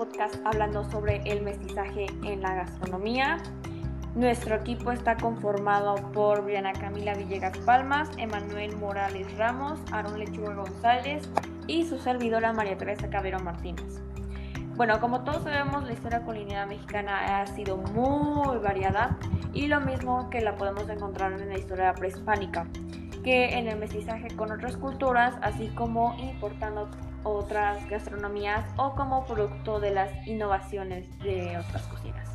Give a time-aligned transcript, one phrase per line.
[0.00, 3.36] podcast hablando sobre el mestizaje en la gastronomía.
[4.14, 11.28] Nuestro equipo está conformado por Briana Camila Villegas Palmas, Emanuel Morales Ramos, Aaron Lechuga González
[11.66, 14.00] y su servidora María Teresa Cabero Martínez.
[14.74, 19.18] Bueno, como todos sabemos, la historia culinera mexicana ha sido muy variada
[19.52, 22.66] y lo mismo que la podemos encontrar en la historia prehispánica,
[23.22, 26.88] que en el mestizaje con otras culturas, así como importando
[27.24, 32.28] otras gastronomías o como producto de las innovaciones de otras cocinas.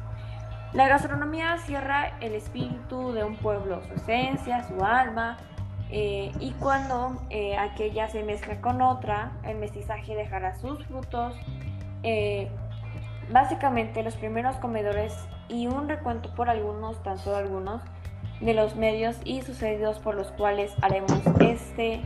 [0.74, 5.38] La gastronomía cierra el espíritu de un pueblo, su esencia, su alma,
[5.90, 11.36] eh, y cuando eh, aquella se mezcla con otra, el mestizaje dejará sus frutos.
[12.04, 12.50] Eh,
[13.32, 15.16] básicamente los primeros comedores
[15.48, 17.82] y un recuento por algunos, tan solo algunos,
[18.42, 22.02] de los medios y sucedidos por los cuales haremos este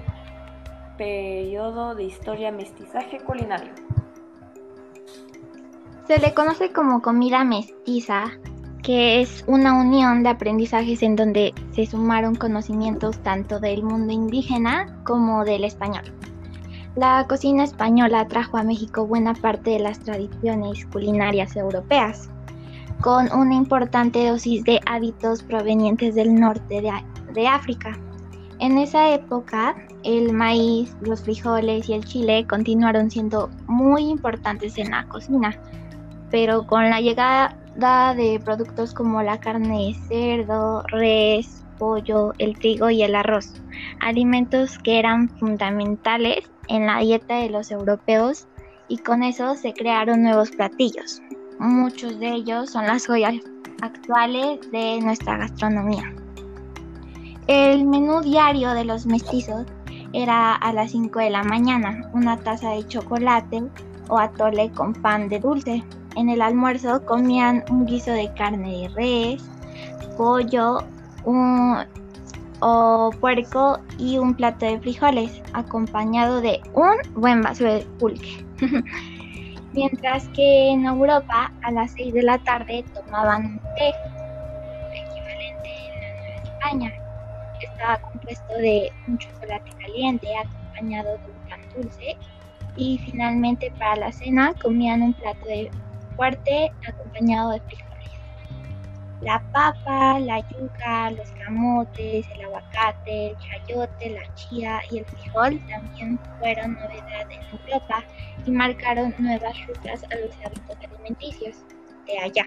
[1.00, 3.72] periodo de historia mestizaje culinario.
[6.06, 8.26] Se le conoce como comida mestiza
[8.84, 15.02] que es una unión de aprendizajes en donde se sumaron conocimientos tanto del mundo indígena
[15.06, 16.04] como del español.
[16.96, 22.30] La cocina española trajo a México buena parte de las tradiciones culinarias europeas,
[23.00, 26.92] con una importante dosis de hábitos provenientes del norte de,
[27.34, 27.98] de África.
[28.60, 34.92] En esa época, el maíz, los frijoles y el chile continuaron siendo muy importantes en
[34.92, 35.58] la cocina,
[36.30, 37.56] pero con la llegada
[38.16, 43.62] de productos como la carne de cerdo, res, pollo, el trigo y el arroz,
[44.02, 48.48] alimentos que eran fundamentales en la dieta de los europeos
[48.90, 51.22] y con eso se crearon nuevos platillos.
[51.60, 53.36] Muchos de ellos son las joyas
[53.82, 56.14] actuales de nuestra gastronomía.
[57.50, 59.66] El menú diario de los mestizos
[60.14, 63.64] era a las 5 de la mañana, una taza de chocolate
[64.08, 65.84] o atole con pan de dulce,
[66.16, 69.50] en el almuerzo comían un guiso de carne de res,
[70.16, 70.78] pollo
[72.60, 78.46] o puerco y un plato de frijoles, acompañado de un buen vaso de pulque.
[79.74, 83.92] Mientras que en Europa a las 6 de la tarde tomaban un té,
[84.94, 87.09] equivalente en España.
[87.80, 92.18] Estaba compuesto de un chocolate caliente acompañado de un pan dulce
[92.76, 95.72] y finalmente para la cena comían un plato de
[96.18, 98.12] fuerte acompañado de frijoles.
[99.22, 105.58] La papa, la yuca, los camotes, el aguacate, el chayote, la chía y el frijol
[105.70, 108.04] también fueron novedad en Europa
[108.46, 111.56] y marcaron nuevas rutas a los hábitos alimenticios
[112.06, 112.46] de allá.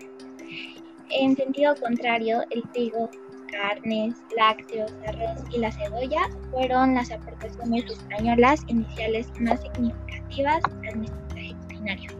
[1.09, 3.09] En sentido contrario, el trigo,
[3.52, 11.54] carnes, lácteos, arroz y la cebolla fueron las aportaciones españolas iniciales más significativas al mestizaje
[11.66, 12.10] culinario.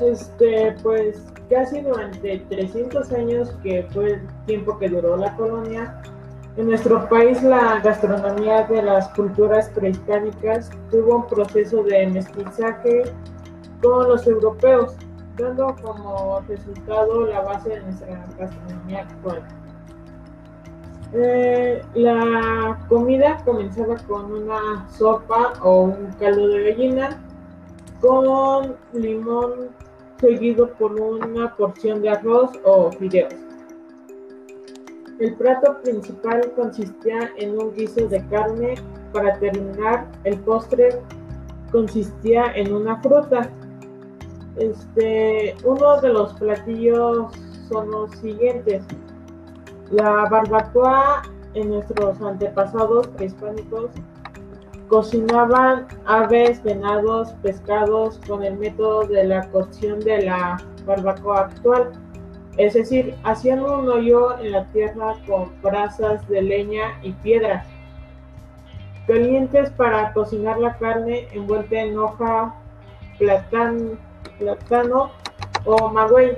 [0.00, 6.00] Este, pues casi durante 300 años, que fue el tiempo que duró la colonia,
[6.56, 13.04] en nuestro país la gastronomía de las culturas prehispánicas tuvo un proceso de mestizaje
[13.80, 14.96] con los europeos,
[15.82, 19.42] como resultado la base de nuestra gastronomía actual.
[21.12, 27.22] Eh, la comida comenzaba con una sopa o un caldo de gallina
[28.00, 29.70] con limón
[30.20, 33.34] seguido por una porción de arroz o fideos.
[35.18, 38.74] El plato principal consistía en un guiso de carne.
[39.12, 41.00] Para terminar, el postre
[41.72, 43.50] consistía en una fruta.
[44.58, 47.32] Este, uno de los platillos
[47.68, 48.82] son los siguientes.
[49.90, 51.22] La barbacoa
[51.54, 53.90] en nuestros antepasados prehispánicos
[54.88, 61.92] Cocinaban aves, venados, pescados con el método de la cocción de la barbacoa actual.
[62.56, 67.66] Es decir, hacían un hoyo en la tierra con brasas de leña y piedras
[69.06, 72.54] calientes para cocinar la carne envuelta en hoja,
[73.18, 73.98] platano,
[74.38, 75.10] platano
[75.64, 76.36] o magüey.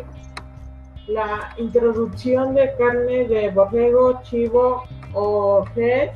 [1.06, 6.12] La introducción de carne de borrego, chivo o res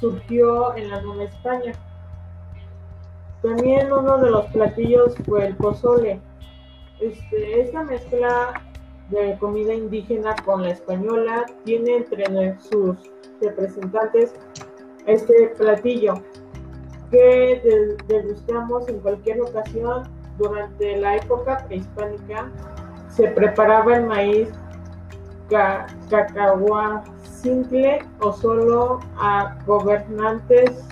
[0.00, 1.72] surgió en la Nueva España.
[3.42, 6.20] También uno de los platillos fue el pozole.
[7.00, 8.60] Este, esta mezcla
[9.10, 12.96] de comida indígena con la española tiene entre sus
[13.40, 14.34] representantes
[15.06, 16.14] este platillo
[17.10, 20.04] que degustamos en cualquier ocasión
[20.40, 22.50] durante la época prehispánica
[23.08, 24.48] se preparaba el maíz
[26.08, 30.84] cacahuá simple o solo a gobernantes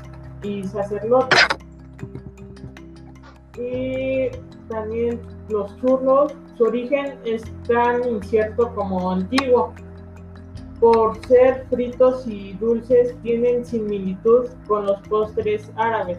[0.42, 1.40] y sacerdotes.
[3.56, 4.28] y
[4.68, 9.72] también los churros, su origen es tan incierto como antiguo.
[10.78, 16.18] Por ser fritos y dulces tienen similitud con los postres árabes,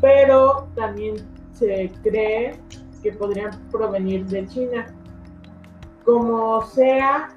[0.00, 1.16] pero también
[1.58, 2.58] se cree
[3.02, 4.86] que podrían provenir de China.
[6.04, 7.30] Como sea,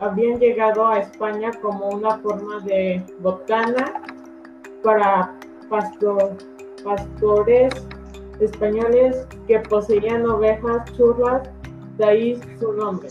[0.00, 4.02] habían llegado a España como una forma de botana
[4.82, 5.34] para
[6.84, 7.74] pastores
[8.40, 11.48] españoles que poseían ovejas churras,
[11.96, 13.08] de ahí su nombre.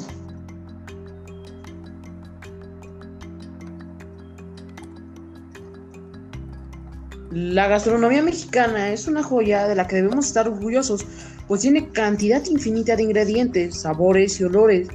[7.31, 11.06] La gastronomía mexicana es una joya de la que debemos estar orgullosos,
[11.47, 14.88] pues tiene cantidad infinita de ingredientes, sabores y olores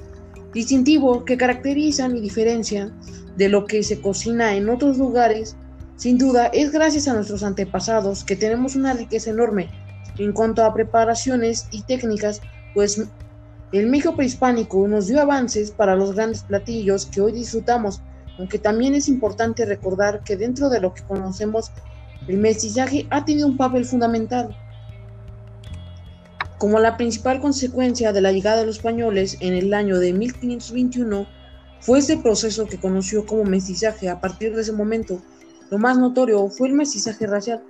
[0.55, 2.93] distintivos que caracterizan y diferencian
[3.37, 5.57] de lo que se cocina en otros lugares.
[5.97, 9.69] Sin duda, es gracias a nuestros antepasados que tenemos una riqueza enorme
[10.19, 12.41] en cuanto a preparaciones y técnicas,
[12.75, 13.03] pues
[13.73, 18.03] el México prehispánico nos dio avances para los grandes platillos que hoy disfrutamos,
[18.39, 21.71] aunque también es importante recordar que dentro de lo que conocemos,
[22.29, 24.57] el mestizaje ha tenido un papel fundamental.
[26.59, 31.27] Como la principal consecuencia de la llegada de los españoles en el año de 1521,
[31.81, 34.09] fue ese proceso que conoció como mestizaje.
[34.09, 35.21] A partir de ese momento,
[35.71, 37.63] lo más notorio fue el mestizaje racial,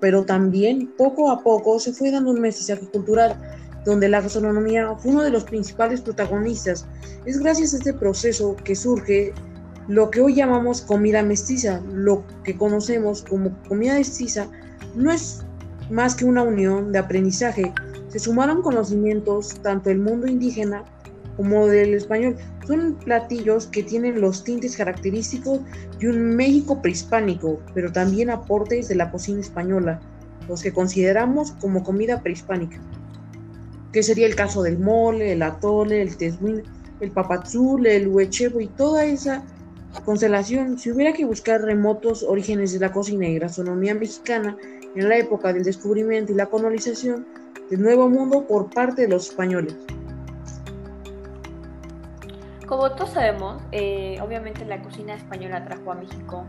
[0.00, 3.36] pero también poco a poco se fue dando un mestizaje cultural,
[3.84, 6.86] donde la gastronomía fue uno de los principales protagonistas.
[7.24, 9.32] Es gracias a este proceso que surge
[9.90, 11.82] lo que hoy llamamos comida mestiza.
[11.92, 14.46] Lo que conocemos como comida mestiza
[14.94, 15.40] no es
[15.90, 17.72] más que una unión de aprendizaje.
[18.06, 20.84] Se sumaron conocimientos tanto del mundo indígena
[21.36, 22.36] como del español.
[22.68, 25.58] Son platillos que tienen los tintes característicos
[25.98, 29.98] de un México prehispánico, pero también aportes de la cocina española,
[30.48, 32.78] los que consideramos como comida prehispánica,
[33.90, 36.62] que sería el caso del mole, el atole, el tezuín,
[37.00, 39.42] el papazul, el huechevo y toda esa
[40.04, 40.78] constelación.
[40.78, 44.56] Si hubiera que buscar remotos orígenes de la cocina y gastronomía mexicana
[44.94, 47.26] en la época del descubrimiento y la colonización
[47.70, 49.76] del Nuevo Mundo por parte de los españoles.
[52.66, 56.44] Como todos sabemos, eh, obviamente la cocina española trajo a México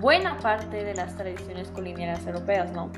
[0.00, 2.90] buena parte de las tradiciones culinarias europeas, ¿no?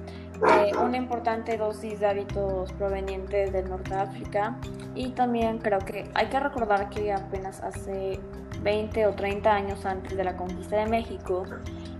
[0.61, 4.57] Eh, una importante dosis de hábitos provenientes del norte de África
[4.95, 8.19] y también creo que hay que recordar que apenas hace
[8.65, 11.45] 20 o 30 años antes de la conquista de México,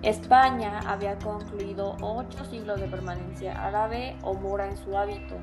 [0.03, 5.37] España había concluido 8 siglos de permanencia árabe o mora en su hábito.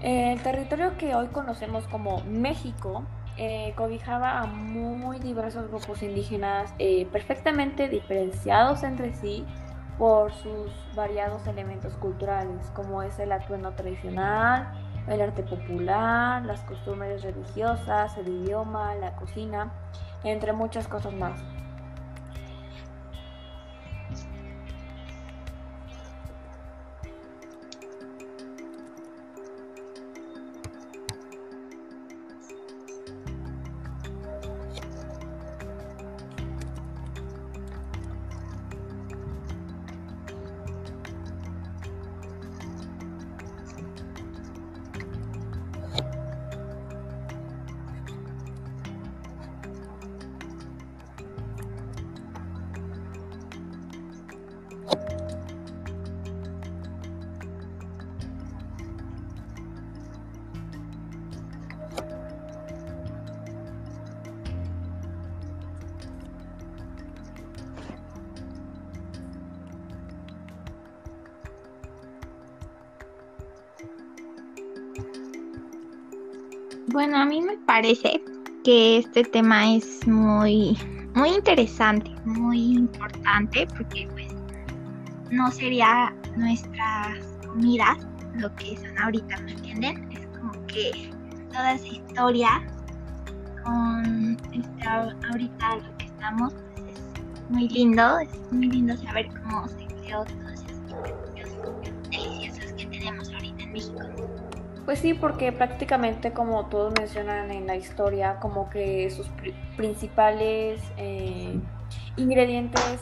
[0.00, 3.02] El territorio que hoy conocemos como México
[3.36, 9.44] eh, cobijaba a muy diversos grupos indígenas eh, perfectamente diferenciados entre sí
[9.98, 14.72] por sus variados elementos culturales, como es el atuendo tradicional,
[15.08, 19.72] el arte popular, las costumbres religiosas, el idioma, la cocina,
[20.22, 21.40] entre muchas cosas más.
[76.94, 78.22] Bueno, a mí me parece
[78.62, 80.78] que este tema es muy,
[81.16, 84.28] muy interesante, muy importante, porque pues
[85.32, 87.98] no sería nuestras comidas
[88.36, 90.08] lo que son ahorita, ¿me entienden?
[90.12, 91.10] Es como que
[91.50, 92.64] toda esa historia
[93.64, 99.66] con esta, ahorita lo que estamos pues, es muy lindo, es muy lindo saber cómo
[99.66, 100.78] se creó todas esas
[102.12, 104.43] deliciosas que tenemos ahorita en México.
[104.84, 109.30] Pues sí, porque prácticamente como todos mencionan en la historia, como que sus
[109.76, 111.58] principales eh,
[112.16, 113.00] ingredientes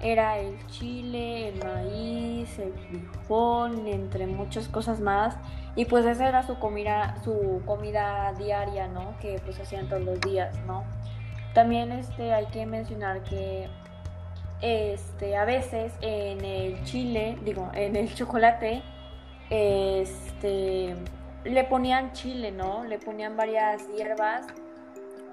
[0.00, 5.36] era el chile, el maíz, el frijol, entre muchas cosas más.
[5.76, 9.16] Y pues esa era su comida, su comida diaria, ¿no?
[9.18, 10.84] Que pues hacían todos los días, ¿no?
[11.52, 13.68] También este, hay que mencionar que
[14.60, 18.82] este, a veces en el chile, digo, en el chocolate,
[19.50, 20.94] este,
[21.44, 22.84] le ponían chile, ¿no?
[22.84, 24.46] Le ponían varias hierbas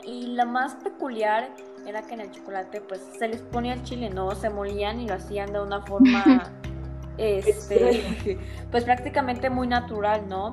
[0.06, 1.50] y lo más peculiar
[1.86, 4.34] era que en el chocolate pues se les ponía el chile, ¿no?
[4.36, 6.52] Se molían y lo hacían de una forma
[7.18, 8.38] este,
[8.72, 10.52] pues prácticamente muy natural, ¿no?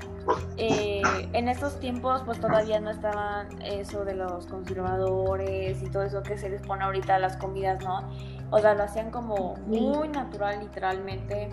[0.56, 6.22] Eh, en estos tiempos pues todavía no estaban eso de los conservadores y todo eso
[6.22, 8.08] que se les pone ahorita a las comidas, ¿no?
[8.50, 11.48] O sea, lo hacían como muy natural literalmente.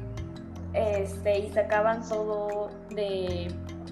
[0.74, 3.48] Este, y sacaban todo de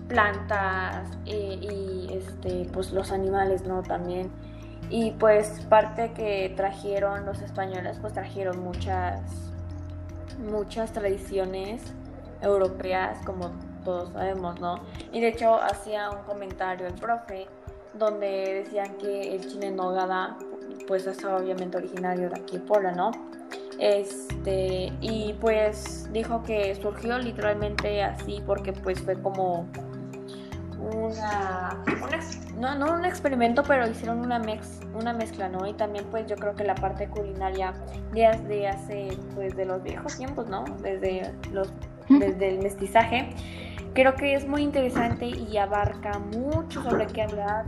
[0.08, 3.84] plantas y este, pues los animales, ¿no?
[3.84, 4.32] También.
[4.90, 9.22] Y pues parte que trajeron los españoles, pues trajeron muchas,
[10.40, 11.82] muchas tradiciones
[12.42, 13.52] europeas, como
[13.84, 14.80] todos sabemos, ¿no?
[15.12, 17.48] Y de hecho hacía un comentario el profe
[17.94, 20.38] donde decían que el chile en nogada,
[20.88, 23.12] pues es obviamente originario de aquí, Puebla, ¿no?
[23.80, 29.68] Este, y pues dijo que surgió literalmente así porque pues fue como
[30.92, 31.78] una,
[32.58, 35.66] no, no un experimento, pero hicieron una, mez, una mezcla, ¿no?
[35.68, 37.74] Y también pues yo creo que la parte culinaria
[38.12, 40.64] de, hace, pues de los viejos tiempos, ¿no?
[40.82, 41.72] Desde, los,
[42.10, 43.30] desde el mestizaje,
[43.94, 47.66] creo que es muy interesante y abarca mucho sobre qué hablar.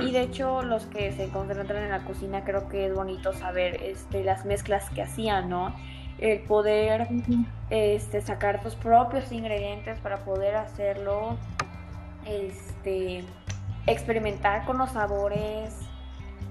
[0.00, 3.80] Y de hecho los que se concentran en la cocina creo que es bonito saber
[3.82, 5.74] este, las mezclas que hacían, ¿no?
[6.18, 7.08] El poder
[7.70, 11.38] este, sacar tus propios ingredientes para poder hacerlo
[12.30, 13.24] este,
[13.86, 15.74] experimentar con los sabores,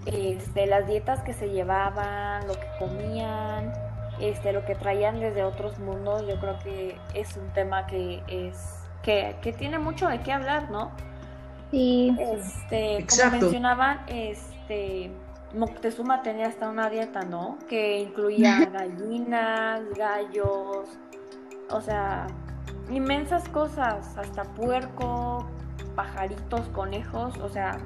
[0.06, 3.74] este, las dietas que se llevaban, lo que comían,
[4.20, 8.76] este, lo que traían desde otros mundos, yo creo que es un tema que es
[9.04, 10.92] que, tiene mucho de qué hablar, ¿no?
[11.72, 12.16] Sí.
[12.20, 15.12] Este, como mencionaban, este
[15.54, 17.58] Moctezuma tenía hasta una dieta, ¿no?
[17.68, 20.88] Que incluía gallinas, gallos,
[21.70, 22.28] o sea,
[22.92, 25.48] inmensas cosas, hasta puerco,
[25.96, 27.78] pajaritos, conejos, o sea,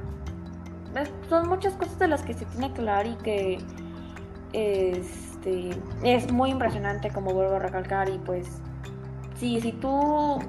[1.29, 3.57] son muchas cosas de las que se tiene que hablar y que
[4.53, 5.71] este,
[6.03, 8.47] es muy impresionante como vuelvo a recalcar y pues
[9.37, 10.39] sí, si tú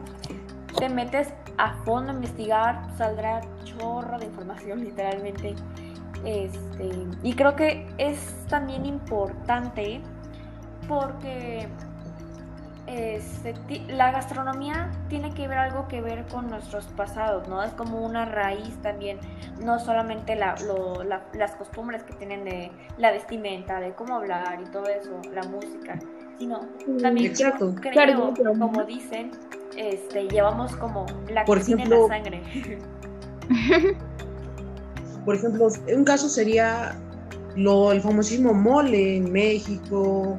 [0.78, 5.54] te metes a fondo a investigar, saldrá chorro de información literalmente.
[6.24, 6.90] Este,
[7.22, 10.00] y creo que es también importante
[10.88, 11.68] porque
[12.94, 13.54] este,
[13.88, 17.62] la gastronomía tiene que ver algo que ver con nuestros pasados, ¿no?
[17.62, 19.18] Es como una raíz también,
[19.60, 20.54] no solamente la,
[21.34, 25.98] las costumbres que tienen de la vestimenta, de cómo hablar y todo eso, la música,
[26.38, 26.60] sino
[27.02, 27.74] también Exacto.
[27.80, 29.32] creo, como dicen,
[29.76, 32.42] este, llevamos como la por cocina ejemplo, en la sangre.
[35.24, 36.94] Por ejemplo, un caso sería
[37.56, 40.38] lo, el famosísimo mole en México,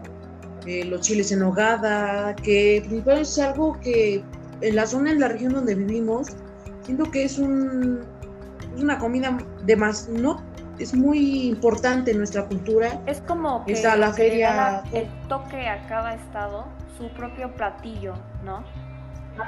[0.65, 4.23] eh, los chiles en hogada, que principalmente es algo que
[4.61, 6.27] en la zona, en la región donde vivimos,
[6.83, 8.01] siento que es, un,
[8.75, 10.41] es una comida de más, no
[10.79, 13.01] es muy importante en nuestra cultura.
[13.05, 16.65] Es como que Está la feria- el toque a cada estado
[16.97, 18.63] su propio platillo, ¿no?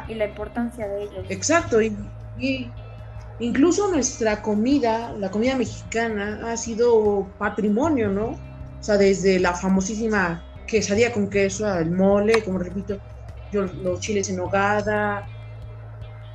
[0.07, 1.25] Y la importancia de ellos.
[1.29, 1.95] Exacto, y,
[2.37, 2.69] y
[3.39, 8.25] incluso nuestra comida, la comida mexicana, ha sido patrimonio, ¿no?
[8.79, 12.99] O sea, desde la famosísima quesadilla con queso, el mole, como repito,
[13.51, 15.25] yo, los chiles en nogada,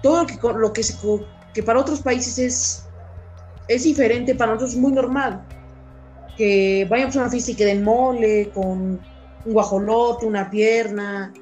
[0.02, 0.96] todo lo que, lo que, se
[1.54, 2.86] que para otros países es,
[3.68, 5.44] es diferente, para nosotros es muy normal.
[6.36, 9.00] Que vayamos a una fiesta y que den mole con
[9.44, 11.32] un guajolote, una pierna,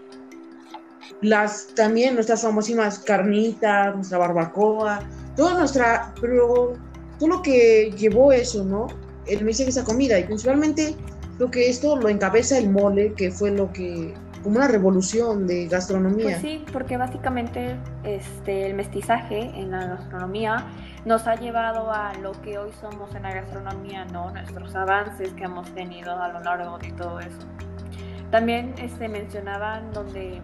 [1.22, 5.00] las también nuestras famosísimas carnitas, nuestra barbacoa,
[5.36, 6.74] toda nuestra, pero
[7.18, 8.86] todo lo que llevó eso, ¿no?
[9.26, 10.96] El mensaje esa comida y principalmente
[11.40, 15.66] lo que esto lo encabeza el mole, que fue lo que como una revolución de
[15.66, 16.24] gastronomía.
[16.24, 20.66] Pues sí, porque básicamente este, el mestizaje en la gastronomía
[21.04, 24.30] nos ha llevado a lo que hoy somos en la gastronomía, ¿no?
[24.30, 27.38] Nuestros avances que hemos tenido a lo largo de todo eso.
[28.30, 30.40] También este, mencionaban donde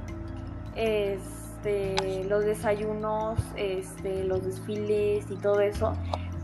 [0.77, 5.95] este, los desayunos, este, los desfiles y todo eso,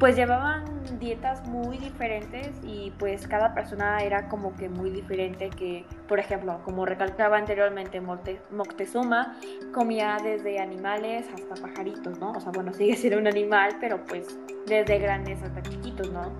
[0.02, 0.64] pues llevaban
[0.98, 6.58] dietas muy diferentes y pues cada persona era como que muy diferente que, por ejemplo,
[6.64, 8.02] como recalcaba anteriormente,
[8.50, 9.36] Moctezuma
[9.72, 12.32] comía desde animales hasta pajaritos, ¿no?
[12.32, 14.26] O sea, bueno, sigue siendo un animal, pero pues
[14.66, 16.32] desde grandes hasta chiquitos, ¿no?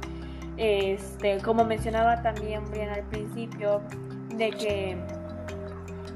[0.57, 3.81] Este, como mencionaba también Brian al principio,
[4.37, 4.97] de que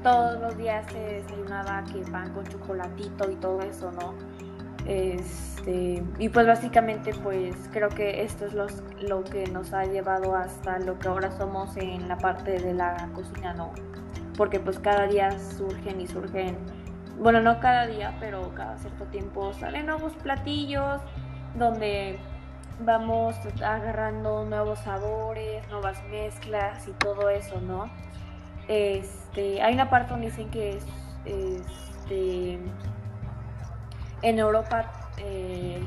[0.03, 4.36] todos los días se desayunaba que pan con chocolatito y todo eso, ¿no?
[4.87, 10.33] Este, y pues básicamente pues creo que esto es los, lo que nos ha llevado
[10.33, 13.73] hasta lo que ahora somos en la parte de la cocina, ¿no?
[14.37, 16.55] Porque pues cada día surgen y surgen
[17.19, 21.01] bueno, no cada día, pero cada cierto tiempo salen nuevos platillos
[21.55, 22.19] donde
[22.79, 27.89] vamos agarrando nuevos sabores, nuevas mezclas y todo eso, ¿no?
[28.67, 30.85] Este, hay una parte donde dicen que es,
[31.25, 32.59] este,
[34.21, 35.81] en Europa eh,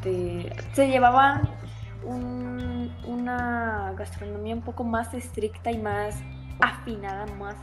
[0.00, 1.48] este, se llevaban
[3.06, 6.16] una gastronomía un poco más estricta y más
[6.60, 7.56] afinada, más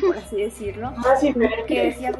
[0.00, 0.92] por así decirlo.
[1.66, 2.12] que decía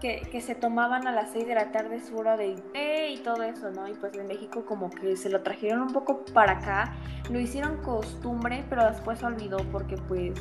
[0.00, 3.18] que, que, se tomaban a las 6 de la tarde su hora de té y
[3.18, 3.88] todo eso, ¿no?
[3.88, 6.94] Y pues en México como que se lo trajeron un poco para acá,
[7.30, 10.34] lo hicieron costumbre, pero después se olvidó porque pues,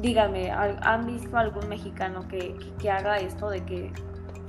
[0.00, 3.92] dígame, ¿han visto algún mexicano que, que haga esto de que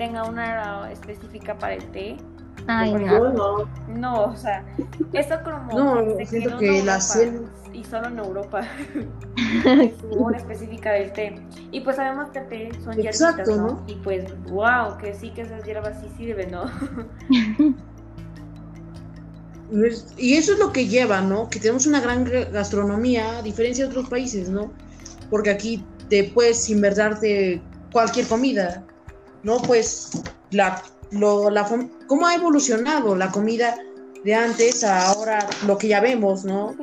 [0.01, 2.17] tenga una específica para el té?
[2.65, 3.69] Ay, no.
[3.87, 4.23] no.
[4.23, 4.65] o sea,
[5.13, 5.77] eso como.
[5.77, 6.99] No, siento que la
[7.71, 8.67] Y solo en Europa.
[10.09, 11.35] una específica del té.
[11.71, 13.83] Y pues sabemos que el té son hierbitas, ¿no?
[13.85, 16.65] Y pues, wow, que sí que esas hierbas sí sirven, ¿no?
[20.17, 21.47] y eso es lo que lleva, ¿no?
[21.47, 24.71] Que tenemos una gran gastronomía, a diferencia de otros países, ¿no?
[25.29, 28.83] Porque aquí te puedes invertarte cualquier comida,
[29.43, 29.61] ¿no?
[29.61, 30.11] Pues
[30.51, 30.81] la
[31.11, 31.69] lo, la,
[32.07, 33.77] cómo ha evolucionado la comida
[34.23, 36.75] de antes a ahora lo que ya vemos, ¿no?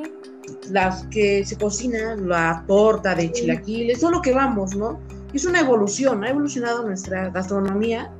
[0.70, 5.00] Las que se cocinan, la torta de chilaquiles, todo lo que vamos, ¿no?
[5.32, 8.12] Es una evolución, ha evolucionado nuestra gastronomía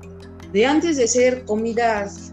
[0.53, 2.33] de antes de ser comidas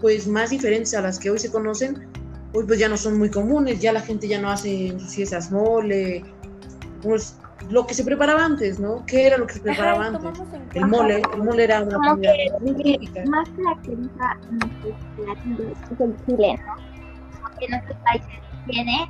[0.00, 2.08] pues más diferentes a las que hoy se conocen,
[2.52, 5.14] hoy pues ya no son muy comunes, ya la gente ya no hace en sus
[5.14, 6.24] fiestas mole,
[7.02, 7.36] pues
[7.70, 9.04] lo que se preparaba antes, ¿no?
[9.06, 10.30] ¿Qué era lo que se preparaba antes?
[10.74, 14.10] El mole, el mole era una comida muy Más platillos
[15.90, 16.74] es el chile, ¿no?
[17.42, 18.28] Porque en otros países
[18.66, 19.08] tiene,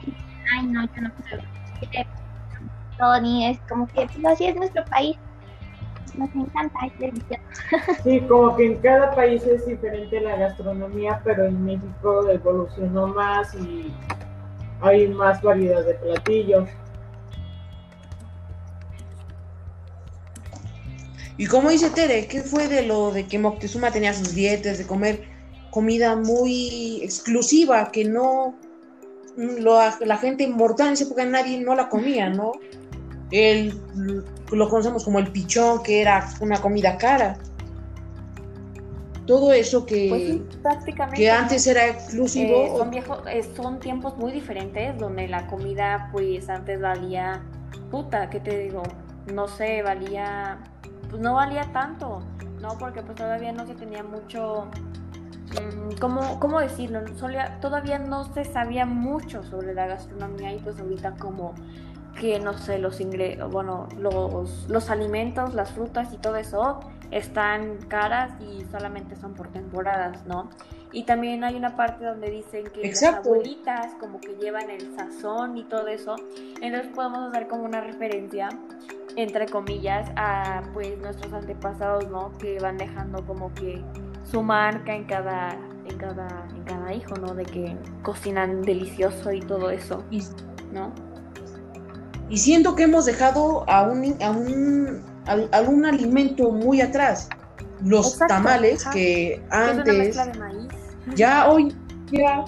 [0.55, 1.41] ay no, yo no creo.
[2.99, 5.17] Tony es como que, pues así es nuestro país.
[6.17, 7.43] Nos encanta, es delicioso.
[8.05, 13.53] Sí, como que en cada país es diferente la gastronomía, pero en México evolucionó más
[13.55, 13.93] y
[14.81, 16.69] hay más variedad de platillos.
[21.37, 24.87] Y como dice Tere, ¿qué fue de lo de que Moctezuma tenía sus dietas, de
[24.87, 25.25] comer
[25.71, 28.55] comida muy exclusiva, que no,
[29.37, 32.53] lo, la gente mortal en esa época nadie no la comía, ¿no?
[33.33, 33.81] El,
[34.53, 37.37] lo conocemos como el pichón, que era una comida cara.
[39.27, 40.45] Todo eso que,
[40.89, 42.67] pues que antes era exclusivo.
[42.67, 47.43] Eh, son, viejos, eh, son tiempos muy diferentes donde la comida, pues antes valía,
[47.91, 48.83] puta, ¿qué te digo?
[49.33, 50.61] No sé, valía
[51.15, 52.25] pues no valía tanto,
[52.61, 52.77] ¿no?
[52.77, 57.03] Porque pues todavía no se tenía mucho, mm, ¿cómo, ¿cómo, decirlo?
[57.61, 61.55] todavía no se sabía mucho sobre la gastronomía y pues ahorita como
[62.19, 66.81] que no sé, los ingresos, bueno, los, los alimentos, las frutas y todo eso
[67.13, 70.51] están caras y solamente son por temporadas, ¿no?
[70.91, 75.59] Y también hay una parte donde dicen que las abuelitas como que llevan el sazón
[75.59, 76.17] y todo eso.
[76.61, 78.49] Entonces podemos hacer como una referencia
[79.17, 82.33] entre comillas, a pues nuestros antepasados, ¿no?
[82.39, 83.83] Que van dejando como que
[84.25, 87.35] su marca en cada, en cada, en cada hijo, ¿no?
[87.35, 90.05] De que cocinan delicioso y todo eso,
[90.73, 90.93] ¿no?
[92.31, 95.03] Y siento que hemos dejado a un, a un,
[95.53, 97.29] a, un alimento muy atrás.
[97.85, 100.17] Los tamales que antes,
[101.15, 101.75] ya hoy
[102.11, 102.45] ya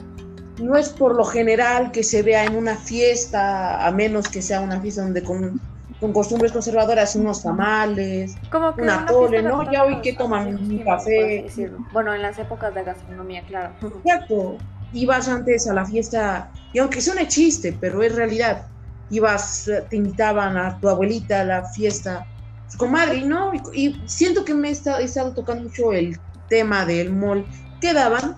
[0.63, 4.61] no es por lo general que se vea en una fiesta, a menos que sea
[4.61, 5.61] una fiesta donde con
[6.01, 9.73] con costumbres conservadoras, unos tamales, Como que ¿no?
[9.73, 11.47] Ya hoy que toman un café.
[11.93, 13.73] Bueno, en las épocas de gastronomía, claro.
[13.81, 14.59] Exacto.
[14.93, 18.67] Ibas antes a la fiesta, y aunque suene chiste, pero es realidad,
[19.11, 22.27] ibas, te invitaban a tu abuelita a la fiesta,
[22.69, 23.53] su comadre, ¿no?
[23.73, 27.45] Y, siento que me he estado, he estado, tocando mucho el tema del mole.
[27.81, 28.37] ¿Qué daban?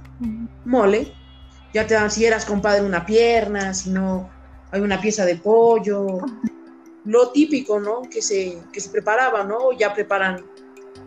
[0.65, 1.13] Mole.
[1.75, 4.31] Ya te daban si eras compadre una pierna, si no,
[4.71, 6.21] hay una pieza de pollo
[7.09, 8.03] lo típico, ¿no?
[8.03, 9.73] Que se, que se preparaba, ¿no?
[9.73, 10.45] Ya preparan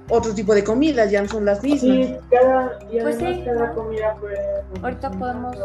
[0.10, 1.82] otro tipo de comidas, ya no son las mismas.
[1.82, 4.36] Sí, cada, y pues además cada comida fue
[4.82, 5.56] Ahorita podemos...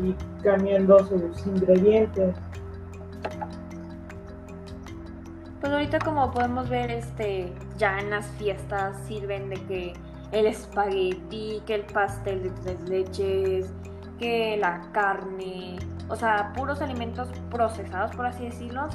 [0.00, 2.34] Y cambiando sus ingredientes.
[5.60, 9.92] Pues ahorita como podemos ver, este, ya en las fiestas sirven de que
[10.30, 13.66] el espagueti, que el pastel de tres leches,
[14.20, 18.88] que la carne, o sea, puros alimentos procesados, por así decirlo,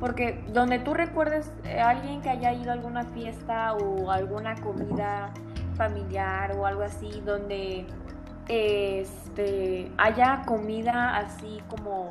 [0.00, 4.54] porque donde tú recuerdes a eh, alguien que haya ido a alguna fiesta o alguna
[4.56, 5.32] comida
[5.76, 7.86] familiar o algo así, donde
[8.48, 12.10] este, haya comida así como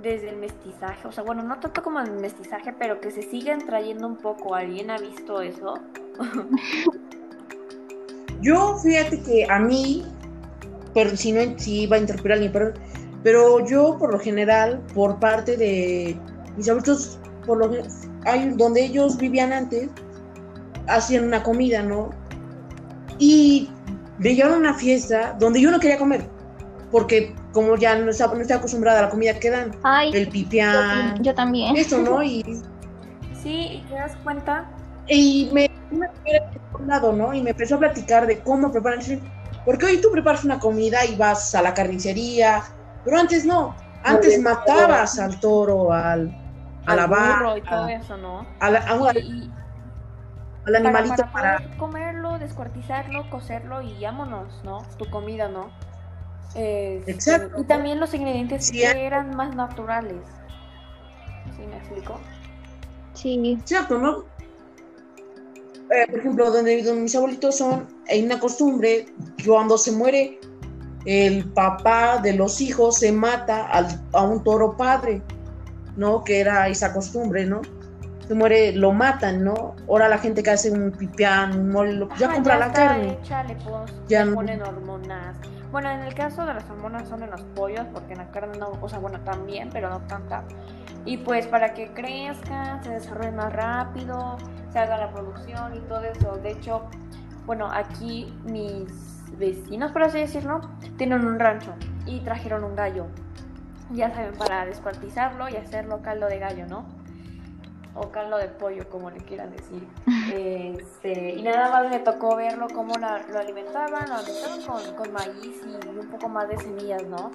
[0.00, 3.64] desde el mestizaje, o sea, bueno, no tanto como el mestizaje, pero que se siguen
[3.64, 4.54] trayendo un poco.
[4.54, 5.80] ¿Alguien ha visto eso?
[8.42, 10.04] yo, fíjate que a mí,
[10.92, 12.74] pero si no, iba a interrumpir a alguien, pero,
[13.22, 16.18] pero yo, por lo general, por parte de
[16.56, 17.70] mis abuelos, por lo
[18.24, 19.88] hay donde ellos vivían antes,
[20.88, 22.10] hacían una comida, ¿no?
[23.18, 23.70] Y
[24.18, 26.28] me llevaron a una fiesta donde yo no quería comer,
[26.90, 29.72] porque como ya no estaba, no acostumbrada a la comida que dan,
[30.12, 31.76] el pipián, yo, también.
[31.76, 32.22] Eso, ¿no?
[32.22, 32.42] Y,
[33.42, 34.70] sí, y te das cuenta.
[35.08, 36.08] Y me, me
[36.78, 37.32] un lado, ¿no?
[37.32, 39.00] Y me empezó a platicar de cómo preparan.
[39.64, 42.62] Porque hoy tú preparas una comida y vas a la carnicería,
[43.04, 43.74] pero antes no.
[44.04, 46.45] Antes matabas al toro, al,
[46.86, 48.46] a la vaca, y todo eso, ¿no?
[48.60, 49.10] A la, a,
[50.66, 54.82] al animalito para, comerlo, descuartizarlo, cocerlo y vámonos, ¿no?
[54.98, 55.70] Tu comida, ¿no?
[56.54, 57.60] Exacto.
[57.60, 60.22] Y también los ingredientes que eran más naturales.
[61.56, 62.18] ¿Sí me explico?
[63.14, 63.58] Sí.
[63.64, 64.24] Cierto, ¿no?
[65.90, 69.06] Eh, por ejemplo, donde, mis abuelitos son, hay una costumbre,
[69.46, 70.40] cuando se muere
[71.04, 73.70] el papá de los hijos, se mata
[74.12, 75.22] a un toro padre,
[75.96, 76.24] ¿no?
[76.24, 77.62] Que era esa costumbre, ¿no?
[78.26, 79.76] se muere, lo matan, ¿no?
[79.88, 83.18] Ahora la gente que hace un pipián, un mole, ya compra la carne.
[84.08, 85.36] ya le ponen hormonas.
[85.70, 88.58] Bueno, en el caso de las hormonas son en los pollos, porque en la carne
[88.58, 90.44] no, o sea, bueno, también, pero no tanta.
[91.04, 94.38] Y pues para que crezcan, se desarrollen más rápido,
[94.72, 96.36] se haga la producción y todo eso.
[96.42, 96.82] De hecho,
[97.46, 98.88] bueno, aquí mis
[99.38, 100.60] vecinos, por así decirlo,
[100.96, 101.72] tienen un rancho
[102.06, 103.06] y trajeron un gallo.
[103.92, 106.86] Ya saben, para descuartizarlo y hacerlo caldo de gallo, ¿no?
[107.96, 109.86] o caldo de pollo, como le quieran decir.
[110.26, 115.88] Este, y nada más me tocó verlo cómo lo alimentaban, lo alimentaban con, maíz y
[115.88, 117.30] un poco más de semillas, ¿no?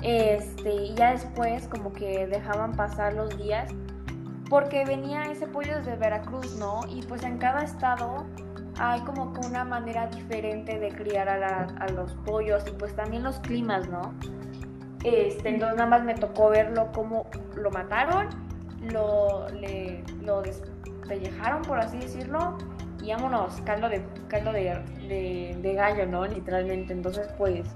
[0.00, 3.70] Este, y ya después como que dejaban pasar los días
[4.48, 6.80] porque venía ese pollo desde Veracruz, ¿no?
[6.88, 8.24] Y pues en cada estado
[8.78, 13.24] hay como que una manera diferente de criar a, a los pollos y pues también
[13.24, 14.14] los climas, ¿no?
[15.04, 18.50] Este, entonces nada más me tocó verlo cómo lo mataron
[18.82, 22.58] lo, le, lo despellejaron, por así decirlo,
[23.02, 26.26] y vámonos, caldo de, caldo de, de, gallo, ¿no?
[26.26, 26.92] Literalmente.
[26.92, 27.66] Entonces, pues,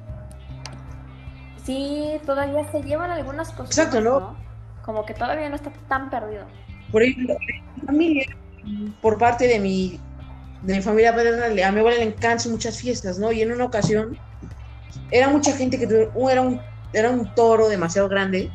[1.64, 3.76] sí, todavía se llevan algunas cosas.
[3.76, 4.36] Exacto, ¿no?
[4.84, 6.44] Como que todavía no está tan perdido.
[6.92, 7.36] Por ejemplo,
[7.76, 8.26] mi familia,
[9.00, 9.98] por parte de mi,
[10.62, 13.32] de mi familia a mi abuela le encantan muchas fiestas, ¿no?
[13.32, 14.18] Y en una ocasión,
[15.10, 15.84] era mucha gente que
[16.30, 16.60] era un,
[16.94, 18.50] era un toro demasiado grande,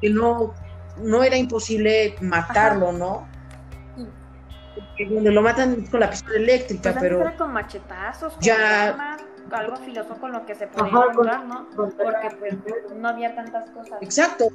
[0.00, 0.54] que no
[1.02, 3.26] no era imposible matarlo, ¿no?
[5.10, 7.36] donde lo matan con la pistola eléctrica, pues pero...
[7.36, 9.16] con machetazos, con ya...
[9.50, 11.68] algo filoso con lo que se podía encontrar, ¿no?
[11.76, 12.54] Porque pues
[12.96, 13.98] no había tantas cosas.
[14.00, 14.48] Exacto,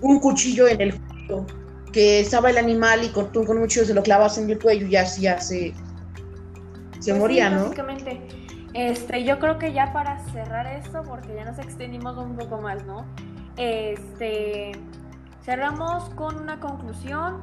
[0.00, 1.46] un cuchillo en el cuello,
[1.92, 4.86] que estaba el animal y con, con un cuchillo se lo clavas en el cuello
[4.86, 5.72] y ya, ya se,
[6.98, 7.64] se pues moría, ¿no?
[7.64, 8.43] Básicamente.
[8.74, 12.84] Este, yo creo que ya para cerrar esto, porque ya nos extendimos un poco más,
[12.84, 13.06] ¿no?
[13.56, 14.72] Este,
[15.42, 17.42] cerramos con una conclusión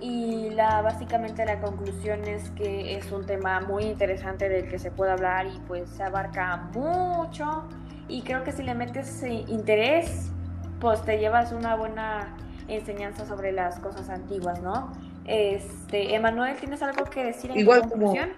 [0.00, 4.90] y la básicamente la conclusión es que es un tema muy interesante del que se
[4.90, 7.68] puede hablar y pues se abarca mucho
[8.08, 10.32] y creo que si le metes interés
[10.80, 12.36] pues te llevas una buena
[12.66, 14.90] enseñanza sobre las cosas antiguas, ¿no?
[15.24, 18.30] Este, Emanuel, ¿tienes algo que decir en Igual conclusión?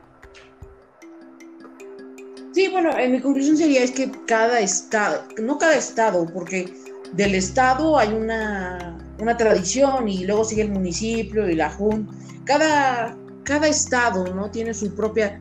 [2.54, 6.72] Sí, bueno, en mi conclusión sería es que cada estado, no cada estado, porque
[7.12, 8.96] del estado hay una,
[9.36, 12.08] tradición y luego sigue el municipio y la Jun.
[12.44, 14.52] Cada, cada estado, ¿no?
[14.52, 15.40] Tiene su propia,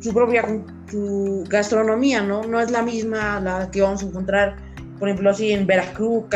[0.00, 0.44] su propia
[0.90, 2.42] su gastronomía, ¿no?
[2.42, 4.56] No es la misma la que vamos a encontrar,
[4.98, 6.26] por ejemplo, así en Veracruz,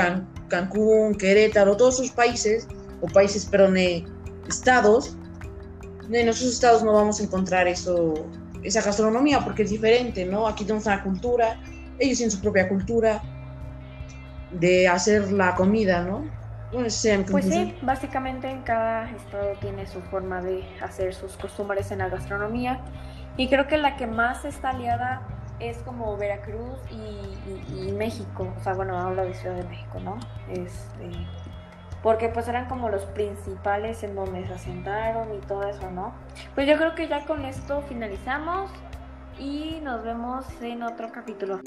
[0.48, 2.66] Cancún, Querétaro, todos esos países,
[3.02, 4.02] o países, perdón, eh,
[4.48, 5.14] estados.
[6.10, 8.26] En esos estados no vamos a encontrar eso
[8.62, 10.46] esa gastronomía porque es diferente, ¿no?
[10.46, 11.60] Aquí tenemos una cultura,
[11.98, 13.22] ellos tienen su propia cultura
[14.50, 16.38] de hacer la comida, ¿no?
[16.70, 22.10] pues sí, básicamente en cada estado tiene su forma de hacer sus costumbres en la
[22.10, 22.80] gastronomía
[23.38, 25.22] y creo que la que más está aliada
[25.60, 30.18] es como Veracruz y, México, o sea, bueno, hablo de Ciudad de México, ¿no?
[30.50, 31.10] Este,
[32.02, 36.12] porque pues eran como los principales en donde se asentaron y todo eso, ¿no?
[36.54, 38.70] Pues yo creo que ya con esto finalizamos
[39.38, 41.60] y nos vemos en otro capítulo.